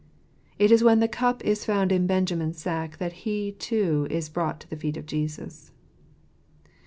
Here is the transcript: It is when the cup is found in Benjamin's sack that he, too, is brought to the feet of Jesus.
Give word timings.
It 0.57 0.71
is 0.71 0.83
when 0.83 0.99
the 0.99 1.07
cup 1.07 1.45
is 1.45 1.63
found 1.63 1.91
in 1.91 2.07
Benjamin's 2.07 2.59
sack 2.59 2.97
that 2.97 3.13
he, 3.21 3.51
too, 3.51 4.07
is 4.09 4.29
brought 4.29 4.59
to 4.61 4.67
the 4.71 4.75
feet 4.75 4.97
of 4.97 5.05
Jesus. 5.05 5.71